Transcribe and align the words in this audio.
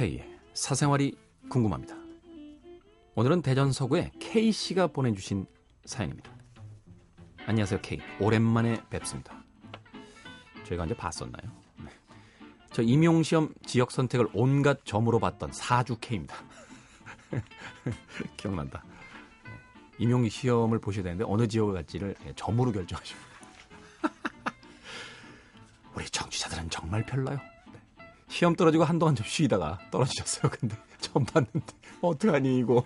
K 0.00 0.24
사생활이 0.54 1.14
궁금합니다. 1.50 1.94
오늘은 3.16 3.42
대전 3.42 3.70
서구의 3.70 4.12
K 4.18 4.50
씨가 4.50 4.86
보내주신 4.86 5.44
사연입니다. 5.84 6.32
안녕하세요 7.44 7.82
K 7.82 8.00
오랜만에 8.18 8.80
뵙습니다. 8.88 9.44
저희가 10.64 10.84
언제 10.84 10.96
봤었나요? 10.96 11.52
네. 11.84 11.90
저 12.72 12.80
임용시험 12.80 13.52
지역 13.66 13.90
선택을 13.90 14.28
온갖 14.32 14.86
점으로 14.86 15.18
봤던 15.18 15.52
사주 15.52 15.98
K입니다. 15.98 16.34
기억난다. 18.38 18.82
임용 19.98 20.26
시험을 20.26 20.78
보셔야 20.78 21.02
되는데 21.02 21.26
어느 21.28 21.46
지역을 21.46 21.74
갈지를 21.74 22.16
점으로 22.36 22.72
결정하시고 22.72 23.20
우리 25.94 26.06
정치자들은 26.06 26.70
정말 26.70 27.04
별나요. 27.04 27.49
네. 28.30 28.36
시험 28.36 28.54
떨어지고 28.54 28.84
한동안 28.84 29.14
좀 29.14 29.26
쉬다가 29.26 29.78
떨어지셨어요. 29.90 30.50
근데 30.50 30.76
처음 31.00 31.24
봤는데 31.24 31.66
어떡하니 32.00 32.58
이거. 32.58 32.84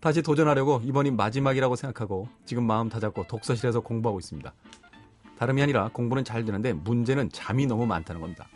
다시 0.00 0.20
도전하려고 0.20 0.80
이번이 0.84 1.12
마지막이라고 1.12 1.76
생각하고 1.76 2.28
지금 2.44 2.66
마음 2.66 2.88
다잡고 2.88 3.28
독서실에서 3.28 3.80
공부하고 3.80 4.18
있습니다. 4.18 4.52
다름이 5.38 5.62
아니라 5.62 5.90
공부는 5.92 6.24
잘 6.24 6.44
되는데 6.44 6.72
문제는 6.72 7.30
잠이 7.30 7.66
너무 7.66 7.86
많다는 7.86 8.20
겁니다. 8.20 8.48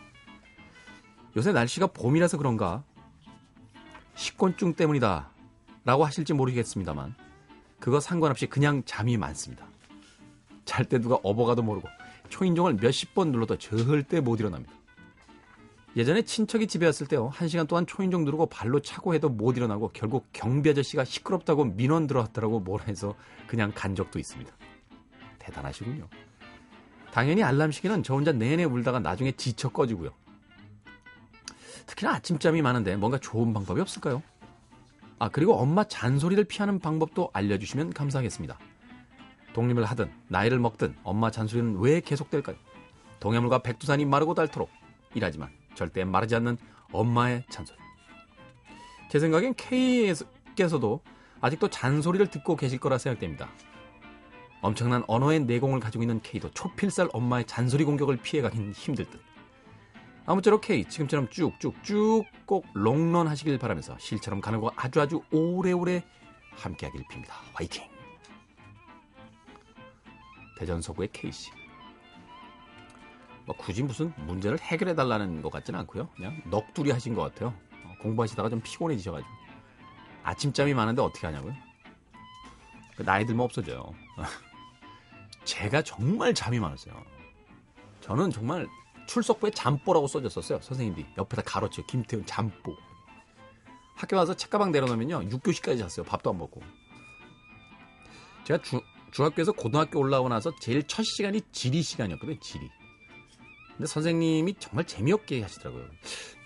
요새 1.37 1.53
날씨가 1.53 1.89
봄이라서 1.89 2.37
그런가 2.39 2.83
식곤증 4.16 4.75
때문이다 4.75 5.30
라고 5.85 6.05
하실지 6.05 6.33
모르겠습니다만 6.33 7.15
그거 7.79 8.01
상관없이 8.01 8.47
그냥 8.47 8.83
잠이 8.85 9.16
많습니다. 9.16 9.66
잘 10.65 10.85
때 10.85 10.99
누가 10.99 11.16
업어가도 11.23 11.63
모르고 11.63 11.88
초인종을 12.29 12.75
몇십 12.75 13.15
번 13.15 13.30
눌러도 13.30 13.57
절대 13.59 14.21
못 14.21 14.41
일어납니다. 14.41 14.73
예전에 15.97 16.23
친척이 16.23 16.66
집에 16.66 16.85
왔을 16.85 17.07
때요. 17.07 17.29
한 17.29 17.49
시간 17.49 17.66
동안 17.66 17.87
초인종 17.87 18.27
누르고 18.27 18.47
발로 18.47 18.80
차고 18.80 19.15
해도 19.15 19.30
못 19.30 19.57
일어나고 19.57 19.93
결국 19.95 20.29
경비 20.33 20.69
아저씨가 20.69 21.05
시끄럽다고 21.05 21.65
민원 21.65 22.07
들어왔더라고 22.07 22.61
뭐라 22.61 22.85
해서 22.85 23.15
그냥 23.47 23.73
간 23.75 23.95
적도 23.95 24.19
있습니다. 24.19 24.53
대단하시군요. 25.38 26.07
당연히 27.13 27.43
알람 27.43 27.73
시계는 27.73 28.03
저 28.03 28.13
혼자 28.13 28.30
내내 28.30 28.65
울다가 28.65 29.01
나중에 29.01 29.33
지쳐 29.33 29.71
꺼지고요. 29.71 30.11
특히나 31.87 32.13
아침잠이 32.13 32.60
많은데 32.60 32.97
뭔가 32.97 33.16
좋은 33.16 33.55
방법이 33.55 33.81
없을까요? 33.81 34.23
아, 35.19 35.31
그리고 35.31 35.55
엄마 35.55 35.85
잔소리를 35.85 36.45
피하는 36.45 36.79
방법도 36.79 37.31
알려주시면 37.33 37.95
감사하겠습니다. 37.95 38.59
독립을 39.55 39.87
하든 39.87 40.13
나이를 40.29 40.59
먹든 40.59 40.95
엄마 41.05 41.31
잔소리는 41.31 41.79
왜 41.79 42.01
계속될까요? 42.01 42.57
동해물과 43.21 43.60
백두산이 43.60 44.05
마르고 44.05 44.35
닳도록 44.35 44.69
일하지만 45.15 45.49
절대 45.77 46.05
마르지 46.05 46.35
않는 46.35 46.59
엄마의 46.91 47.45
잔소리. 47.49 47.79
제 49.09 49.21
생각엔 49.21 49.55
K께서도 49.55 51.01
아직도 51.41 51.69
잔소리를 51.69 52.27
듣고 52.29 52.57
계실 52.57 52.80
거라 52.80 52.99
생각됩니다. 52.99 53.49
엄청난 54.63 55.04
언어의 55.07 55.41
내공을 55.41 55.79
가지고 55.79 56.02
있는 56.02 56.21
K도 56.23 56.51
초필살 56.51 57.10
엄마의 57.13 57.45
잔소리 57.45 57.85
공격을 57.85 58.16
피해가긴 58.16 58.73
힘들 58.73 59.04
듯. 59.04 59.21
아무쪼록 60.24 60.63
K 60.63 60.85
지금처럼 60.88 61.29
쭉쭉쭉 61.30 62.27
꼭 62.47 62.66
롱런 62.74 63.29
하시길 63.29 63.59
바라면서 63.59 63.97
실처럼 63.99 64.41
가는 64.41 64.60
거 64.60 64.72
아주 64.75 65.00
아주 65.00 65.22
오래오래 65.31 66.03
함께하길 66.50 67.04
빕니다. 67.04 67.31
화이팅! 67.53 67.84
대전 70.59 70.82
서구의 70.82 71.10
K씨. 71.12 71.50
뭐 73.46 73.56
굳이 73.56 73.82
무슨 73.82 74.12
문제를 74.26 74.58
해결해 74.58 74.94
달라는 74.94 75.40
것 75.40 75.50
같지는 75.50 75.80
않고요. 75.80 76.08
그냥 76.16 76.42
넋두리 76.50 76.90
하신 76.90 77.14
것 77.14 77.22
같아요. 77.22 77.54
어, 77.84 77.94
공부하시다가 78.02 78.50
좀 78.50 78.60
피곤해지셔가지고 78.60 79.30
아침잠이 80.24 80.74
많은데 80.74 81.00
어떻게 81.00 81.26
하냐고요? 81.26 81.54
그 82.96 83.04
나이 83.04 83.24
들면 83.24 83.44
없어져요. 83.44 83.94
제가 85.44 85.82
정말 85.82 86.34
잠이 86.34 86.58
많았어요. 86.58 86.94
저는 88.00 88.30
정말 88.30 88.66
출석부에 89.06 89.50
잠보라고 89.52 90.08
써졌었어요. 90.08 90.60
선생님들이 90.60 91.06
옆에다 91.16 91.42
가로쳐 91.42 91.86
김태훈 91.86 92.26
잠보. 92.26 92.76
학교 93.94 94.16
와서 94.16 94.34
책가방 94.34 94.72
내려놓으면요 94.72 95.20
6교시까지 95.28 95.78
잤어요. 95.78 96.04
밥도 96.04 96.30
안 96.30 96.38
먹고. 96.38 96.60
제가 98.44 98.60
주, 98.62 98.80
중학교에서 99.12 99.52
고등학교 99.52 100.00
올라오고 100.00 100.28
나서 100.28 100.52
제일 100.60 100.82
첫 100.86 101.04
시간이 101.04 101.40
지리 101.52 101.82
시간이었거든요. 101.82 102.38
지리. 102.40 102.68
근데 103.76 103.87
선생님이 103.87 104.54
정말 104.59 104.87
재미없게 104.87 105.42
하시더라고요. 105.42 105.84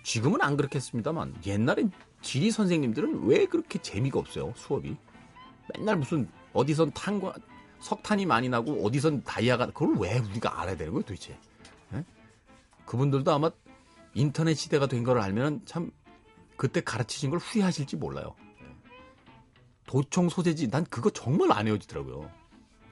지금은 0.02 0.40
안 0.42 0.56
그렇겠습니다만 0.56 1.34
옛날엔 1.46 1.92
지리 2.22 2.50
선생님들은 2.50 3.26
왜 3.26 3.46
그렇게 3.46 3.80
재미가 3.80 4.18
없어요 4.18 4.52
수업이 4.56 4.96
맨날 5.74 5.96
무슨 5.96 6.28
어디선 6.52 6.90
탄과 6.92 7.34
석탄이 7.80 8.26
많이 8.26 8.48
나고 8.48 8.84
어디선 8.84 9.22
다이아가 9.24 9.66
그걸 9.66 9.96
왜 9.98 10.18
우리가 10.18 10.60
알아야 10.60 10.76
되는 10.76 10.92
거예요 10.92 11.02
도대체 11.04 11.38
에? 11.94 12.04
그분들도 12.84 13.30
아마 13.32 13.50
인터넷 14.14 14.54
시대가 14.54 14.86
된 14.86 15.04
걸 15.04 15.18
알면 15.18 15.62
참 15.64 15.90
그때 16.56 16.80
가르치신 16.80 17.30
걸 17.30 17.38
후회하실지 17.38 17.96
몰라요 17.96 18.34
도청 19.86 20.28
소재지 20.28 20.68
난 20.68 20.84
그거 20.84 21.10
정말 21.10 21.52
안 21.52 21.68
헤어지더라고요 21.68 22.30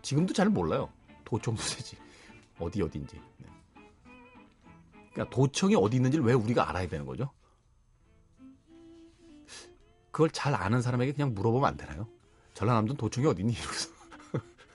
지금도 0.02 0.32
잘 0.32 0.48
몰라요 0.48 0.90
도청 1.24 1.56
소재지 1.56 1.96
어디 2.58 2.80
네. 3.37 3.37
그러니까 5.12 5.34
도청이 5.34 5.74
어디 5.76 5.96
있는지를 5.96 6.24
왜 6.24 6.32
우리가 6.34 6.68
알아야 6.68 6.88
되는 6.88 7.06
거죠? 7.06 7.30
그걸 10.10 10.30
잘 10.30 10.54
아는 10.54 10.82
사람에게 10.82 11.12
그냥 11.12 11.34
물어보면 11.34 11.68
안 11.68 11.76
되나요? 11.76 12.08
전라남도 12.54 12.94
도청이 12.94 13.26
어디 13.26 13.42
있니? 13.42 13.52
이러면서. 13.54 13.88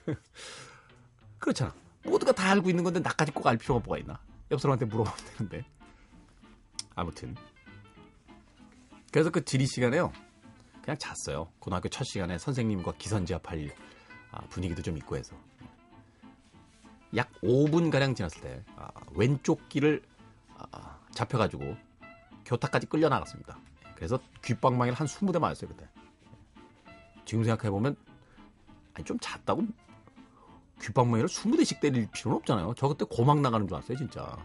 그렇잖아. 1.38 1.74
모두가 2.04 2.32
다 2.32 2.50
알고 2.50 2.70
있는 2.70 2.84
건데 2.84 3.00
나까지 3.00 3.32
꼭 3.32 3.46
알 3.46 3.56
필요가 3.58 3.80
뭐가 3.84 3.98
있나? 3.98 4.18
옆 4.50 4.60
사람한테 4.60 4.86
물어보면 4.86 5.18
되는데. 5.36 5.64
아무튼. 6.94 7.34
그래서 9.12 9.30
그 9.30 9.44
지리 9.44 9.66
시간에요. 9.66 10.12
그냥 10.82 10.98
잤어요. 10.98 11.48
고등학교 11.58 11.88
첫 11.88 12.04
시간에 12.04 12.38
선생님과 12.38 12.92
기선제압할 12.98 13.70
아, 14.32 14.40
분위기도 14.48 14.82
좀 14.82 14.96
있고 14.98 15.16
해서. 15.16 15.36
약 17.16 17.30
5분가량 17.42 18.16
지났을 18.16 18.40
때 18.40 18.64
아, 18.76 18.88
왼쪽 19.14 19.60
아, 19.60 19.68
잡혀가지고 21.12 21.76
교탁까지 22.44 22.86
끌려 22.86 23.08
나갔습니다. 23.08 23.58
그래서 23.94 24.18
귓방망이를 24.42 24.98
한 24.98 25.06
20대 25.06 25.38
맞았어요 25.38 25.70
그때. 25.70 25.88
지금 27.24 27.44
생각해보면 27.44 27.96
아니 28.94 29.04
좀 29.04 29.18
잤다고 29.18 29.66
귓방망이를 30.82 31.28
20대씩 31.28 31.80
때릴 31.80 32.08
필요는 32.10 32.38
없잖아요. 32.38 32.74
저 32.76 32.88
그때 32.88 33.04
고막 33.08 33.40
나가는 33.40 33.66
줄 33.66 33.76
알았어요 33.76 33.96
진짜. 33.96 34.36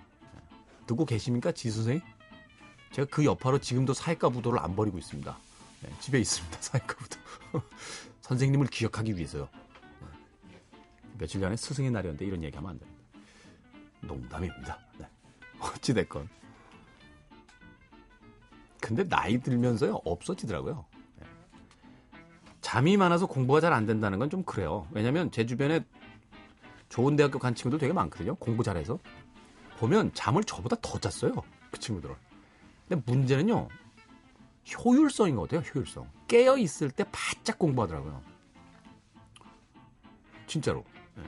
듣고 0.85 1.06
계십니까 1.06 1.52
지 1.52 1.69
선생님? 1.69 2.02
제가 2.91 3.07
그 3.12 3.24
여파로 3.25 3.59
지금도 3.59 3.94
사회과 3.94 4.30
부도를 4.30 4.59
안 4.59 4.75
버리고 4.75 4.97
있습니다. 4.97 5.38
네, 5.81 5.90
집에 6.00 6.19
있습니다 6.19 6.57
사회과 6.62 6.96
부도. 6.96 7.18
선생님을 8.22 8.68
기억하기 8.68 9.16
위해서요. 9.16 9.50
며칠 11.18 11.41
전에 11.41 11.56
스승의 11.56 11.91
날이었는데 11.91 12.25
이런 12.25 12.44
얘기하면 12.44 12.72
안 12.72 12.80
됩니다. 12.80 13.01
농담입니다. 14.01 14.80
네. 14.97 15.07
어찌됐건. 15.59 16.30
근데 18.81 19.03
나이 19.08 19.40
들면서요, 19.40 20.02
없어지더라고요. 20.06 20.86
네. 21.20 21.25
잠이 22.62 22.98
많아서 22.98 23.28
공부가 23.28 23.60
잘 23.62 23.74
안 23.74 23.86
된다는 23.86 24.19
건 24.19 24.30
좀 24.30 24.44
그래요. 24.44 24.88
왜냐면 24.92 25.31
제 25.31 25.45
주변에 25.45 25.86
좋은 26.88 27.16
대학교 27.16 27.38
간 27.39 27.54
친구들 27.54 27.80
되게 27.80 27.94
많거든요. 27.94 28.36
공부 28.36 28.63
잘해서. 28.63 29.00
보면 29.78 30.12
잠을 30.13 30.44
저보다 30.44 30.75
더 30.81 30.98
잤어요. 31.00 31.33
그 31.72 31.80
친구들은. 31.80 32.16
근데 32.88 33.04
문제는요, 33.06 33.68
효율성인 34.83 35.36
것 35.36 35.44
같아요, 35.50 35.62
효율성. 35.74 36.10
깨어 36.28 36.57
있을 36.57 36.89
때 36.89 37.06
바짝 37.12 37.60
공부하더라고요. 37.60 38.22
진짜로. 40.48 40.83
네. 41.16 41.24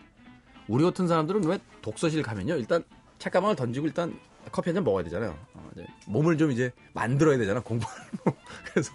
우리 0.67 0.83
같은 0.83 1.07
사람들은 1.07 1.44
왜 1.45 1.59
독서실 1.81 2.23
가면요, 2.23 2.55
일단 2.55 2.83
책가방을 3.19 3.55
던지고 3.55 3.85
일단 3.85 4.19
커피 4.51 4.69
한 4.69 4.75
잔 4.75 4.83
먹어야 4.83 5.03
되잖아요. 5.03 5.38
어, 5.53 5.69
이제 5.73 5.85
몸을 6.07 6.38
좀 6.38 6.51
이제 6.51 6.71
만들어야 6.93 7.38
되잖아, 7.38 7.59
공부를. 7.61 7.93
그래서 8.71 8.91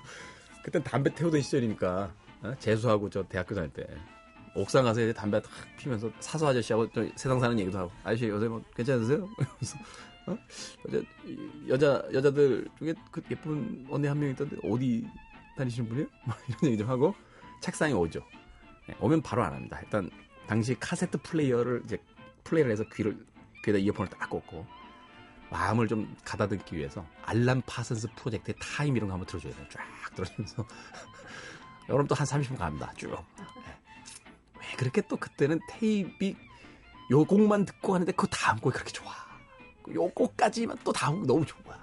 그때 0.62 0.82
담배 0.82 1.14
태우던 1.14 1.40
시절이니까 1.42 2.12
어? 2.42 2.54
재수하고 2.58 3.08
저 3.10 3.22
대학교 3.22 3.54
다닐 3.54 3.70
때 3.70 3.86
옥상 4.54 4.84
가서 4.84 5.00
이제 5.02 5.12
담배 5.12 5.40
탁 5.40 5.50
피면서 5.78 6.10
사서 6.20 6.48
아저씨하고 6.48 6.90
저 6.92 7.06
세상 7.16 7.38
사는 7.40 7.58
얘기도 7.58 7.78
하고 7.78 7.90
아저씨 8.04 8.26
요새 8.28 8.48
뭐 8.48 8.62
괜찮으세요? 8.74 9.28
이러면서 9.38 9.78
어? 10.26 10.38
여자 10.88 11.02
여자 11.68 12.08
여자들 12.12 12.68
중에 12.78 12.94
그 13.10 13.22
예쁜 13.30 13.86
언니 13.90 14.06
한 14.08 14.18
명 14.18 14.30
있던데 14.30 14.56
어디 14.64 15.06
다니시는 15.56 15.88
분이에요? 15.88 16.08
뭐 16.26 16.34
이런 16.48 16.58
얘기 16.64 16.78
좀 16.78 16.88
하고 16.88 17.14
책상에 17.60 17.92
오죠. 17.92 18.20
네, 18.88 18.94
오면 19.00 19.22
바로 19.22 19.42
안 19.44 19.52
합니다. 19.54 19.78
일단 19.82 20.10
당시 20.46 20.74
카세트 20.78 21.18
플레이어를 21.22 21.82
이제 21.84 21.98
플레이를 22.44 22.70
해서 22.72 22.84
귀를 22.94 23.16
귀에다 23.64 23.78
이어폰을 23.78 24.10
딱 24.10 24.28
꽂고 24.30 24.66
마음을 25.50 25.86
좀 25.88 26.14
가다듬기 26.24 26.76
위해서 26.76 27.06
알란 27.24 27.62
파슨스 27.66 28.08
프로젝트의 28.16 28.56
타임 28.60 28.96
이런 28.96 29.08
거 29.08 29.14
한번 29.14 29.26
들어줘야 29.26 29.54
돼요. 29.54 29.66
쫙 29.70 30.14
들어주면서 30.14 30.66
여러분 31.88 32.06
또 32.08 32.14
한 32.14 32.26
30분 32.26 32.58
갑니다. 32.58 32.92
쭉. 32.96 33.10
네. 33.38 33.44
왜 34.60 34.76
그렇게 34.76 35.02
또 35.02 35.16
그때는 35.16 35.60
테이프 35.68 36.34
요 37.10 37.24
곡만 37.24 37.64
듣고 37.64 37.94
하는데 37.94 38.10
그 38.12 38.26
다음 38.28 38.58
곡이 38.58 38.74
그렇게 38.74 38.90
좋아. 38.92 39.12
요 39.94 40.08
곡까지만 40.08 40.78
또 40.82 40.92
다음 40.92 41.18
곡 41.20 41.26
너무 41.26 41.46
좋아. 41.46 41.76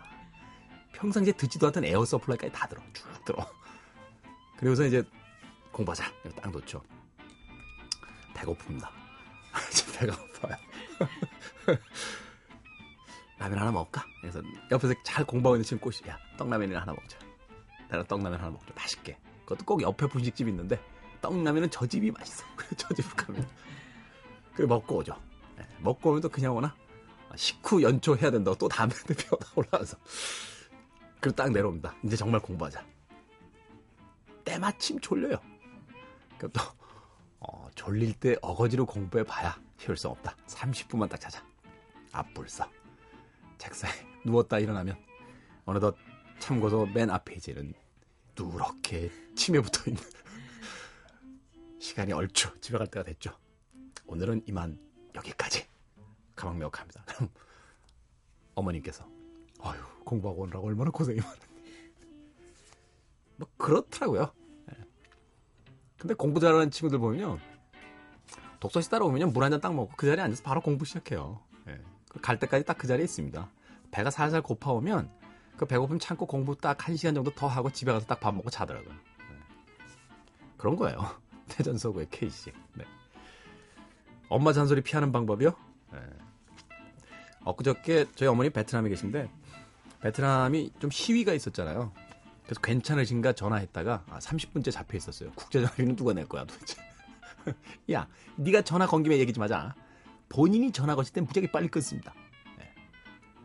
평상시에 0.94 1.34
듣지도 1.34 1.68
않던 1.68 1.86
에어 1.86 2.04
서플라이까지 2.04 2.52
다 2.52 2.68
들어. 2.68 2.82
쭉 2.94 3.08
들어. 3.26 3.48
그리고서 4.58 4.84
이제 4.86 5.04
공부하자. 5.72 6.04
딱 6.42 6.52
놓죠. 6.52 6.82
배고픕니다. 8.36 8.90
배가 10.00 10.16
고파요. 10.16 10.58
라면 13.44 13.60
하나 13.60 13.72
먹을까? 13.72 14.06
그래서 14.22 14.42
옆에서 14.72 14.94
잘 15.04 15.26
공부하고 15.26 15.58
있는 15.58 15.66
친구 15.66 15.84
꼬시, 15.84 16.08
야, 16.08 16.18
떡라면이나 16.38 16.80
하나 16.80 16.94
먹자. 16.94 17.20
내가 17.90 18.02
떡라면 18.04 18.40
하나 18.40 18.50
먹자. 18.52 18.74
맛있게. 18.74 19.18
그것도 19.42 19.66
꼭 19.66 19.82
옆에 19.82 20.08
분식집 20.08 20.48
있는데, 20.48 20.80
떡라면은 21.20 21.70
저 21.70 21.86
집이 21.86 22.10
맛있어. 22.12 22.46
그래서 22.56 22.76
저 22.78 22.94
집을 22.94 23.12
가면. 23.18 23.50
그래, 24.56 24.66
먹고 24.66 24.96
오죠. 24.96 25.22
네, 25.58 25.68
먹고 25.82 26.12
오면 26.12 26.22
또 26.22 26.30
그냥 26.30 26.56
오나? 26.56 26.74
식후 27.36 27.84
연초 27.84 28.16
해야 28.16 28.32
된다고 28.32 28.58
또 28.58 28.70
다음에 28.70 28.94
피어다 29.18 29.46
올라와서. 29.56 29.98
그리고 31.20 31.36
딱 31.36 31.52
내려옵니다. 31.52 31.94
이제 32.04 32.16
정말 32.16 32.40
공부하자. 32.40 32.86
때마침 34.46 35.02
졸려요. 35.02 35.36
그럼 36.38 36.52
또, 36.54 36.62
어, 37.42 37.68
졸릴 37.76 38.14
때 38.14 38.38
어거지로 38.42 38.86
공부해 38.86 39.26
봐야 39.26 39.60
효율성 39.86 40.12
없다. 40.14 40.34
30분만 40.48 41.10
딱 41.10 41.20
자자. 41.20 41.46
앞불사. 42.14 42.70
책상에 43.64 43.94
누웠다 44.26 44.60
일어나면 44.60 44.98
어느덧 45.66 45.96
참고서 46.40 46.86
맨 46.88 47.10
앞에 47.10 47.36
이제는 47.36 47.74
누렇게 48.38 49.10
침에 49.36 49.62
붙어 49.62 49.90
있는 49.90 50.02
시간이 51.80 52.12
얼추 52.12 52.60
집에 52.60 52.78
갈 52.78 52.88
때가 52.88 53.04
됐죠. 53.06 53.32
오늘은 54.06 54.44
이만 54.48 54.78
여기까지 55.16 55.66
가망명확합니다. 56.36 57.04
그럼 57.06 57.30
어머님께서 58.56 59.08
아유 59.62 59.80
공부하고 60.04 60.42
오느라고 60.42 60.68
얼마나 60.68 60.92
고생이 60.92 61.20
많은데 61.20 61.48
뭐 63.38 63.48
그렇더라고요. 63.58 64.34
예. 64.72 64.84
근데 65.98 66.14
공부 66.16 66.40
잘하는 66.42 66.70
친구들 66.72 67.00
보면요 67.00 67.40
독서실 68.60 68.92
따라오면 68.92 69.32
물 69.34 69.44
한 69.44 69.52
잔 69.52 69.62
딱 69.62 69.74
먹고 69.74 69.94
그 69.96 70.06
자리에 70.06 70.24
앉아서 70.24 70.44
바로 70.44 70.60
공부 70.62 70.84
시작해요. 70.86 71.42
예. 71.68 71.80
갈 72.22 72.40
때까지 72.40 72.66
딱 72.66 72.78
그 72.78 72.88
자리에 72.88 73.04
있습니다. 73.04 73.50
배가 73.92 74.10
살살 74.10 74.42
고파오면 74.42 75.10
그 75.58 75.66
배고픔 75.66 76.00
참고 76.00 76.26
공부 76.26 76.56
딱한 76.56 76.96
시간 76.98 77.14
정도 77.14 77.32
더 77.34 77.48
하고 77.48 77.70
집에 77.72 77.92
가서 77.92 78.06
딱 78.06 78.20
밥 78.20 78.34
먹고 78.36 78.50
자더라고요. 78.50 78.94
네. 78.94 79.36
그런 80.58 80.76
거예요. 80.76 80.98
대전 81.48 81.78
서구의 81.78 82.08
케이씨. 82.10 82.52
네. 82.74 82.86
엄마 84.30 84.52
잔소리 84.54 84.82
피하는 84.82 85.12
방법이요? 85.12 85.54
네. 85.94 86.00
엊그저께 87.46 88.06
저희 88.16 88.30
어머니 88.30 88.50
베트남에 88.50 88.90
계신데 88.90 89.30
베트남이 90.02 90.74
좀 90.80 90.90
시위가 90.90 91.34
있었잖아요. 91.34 91.92
그래서 92.46 92.62
괜찮으신가 92.62 93.34
전화했다가 93.34 94.04
아, 94.10 94.20
30분째 94.20 94.72
잡혀 94.72 94.98
있었어요. 94.98 95.32
국제전화비는 95.32 95.96
누가 95.96 96.14
낼 96.14 96.28
거야 96.28 96.46
도대체? 96.46 96.82
야, 97.92 98.08
네가 98.38 98.62
전화 98.64 98.88
건 98.88 99.04
김에 99.04 99.18
얘기 99.18 99.32
좀 99.34 99.44
하자. 99.44 99.76
본인이 100.34 100.72
전화 100.72 100.96
거실 100.96 101.14
땐 101.14 101.26
무지하게 101.26 101.52
빨리 101.52 101.68
끊습니다. 101.68 102.14
네. 102.58 102.74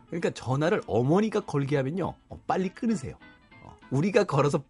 그러니까 0.07 0.31
전화를 0.31 0.81
어머니가 0.87 1.41
걸게 1.41 1.77
하면요, 1.77 2.15
어, 2.29 2.41
빨리 2.47 2.69
끊으세요. 2.69 3.15
어, 3.63 3.77
우리가 3.91 4.23
걸어서 4.23 4.63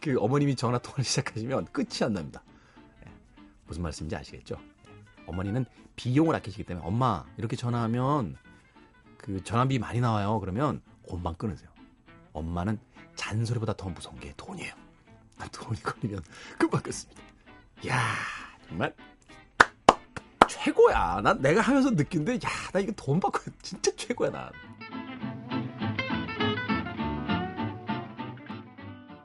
그 0.00 0.18
어머님이 0.18 0.56
전화 0.56 0.78
통화를 0.78 1.04
시작하시면 1.06 1.66
끝이 1.66 2.02
안 2.02 2.14
납니다. 2.14 2.42
네. 3.04 3.12
무슨 3.66 3.82
말씀인지 3.82 4.16
아시겠죠? 4.16 4.56
네. 4.56 4.92
어머니는 5.26 5.64
비용을 5.94 6.34
아끼시기 6.34 6.64
때문에 6.64 6.84
엄마 6.84 7.24
이렇게 7.36 7.54
전화하면 7.54 8.36
그 9.16 9.44
전화비 9.44 9.78
많이 9.78 10.00
나와요. 10.00 10.40
그러면 10.40 10.82
금방 11.08 11.34
끊으세요. 11.34 11.70
엄마는 12.32 12.80
잔소리보다 13.14 13.74
더 13.74 13.88
무서운 13.88 14.18
게 14.18 14.34
돈이에요. 14.36 14.74
돈이 15.52 15.80
걸리면 15.82 16.22
금방 16.58 16.82
끊습니다. 16.82 17.22
야 17.86 18.00
정말 18.68 18.94
최고야. 20.64 21.20
난 21.22 21.40
내가 21.40 21.60
하면서 21.60 21.90
느낀데, 21.90 22.34
야, 22.34 22.48
나 22.72 22.80
이거 22.80 22.92
돈 22.96 23.18
받고 23.20 23.38
진짜 23.62 23.90
최고야, 23.96 24.30
난. 24.30 24.50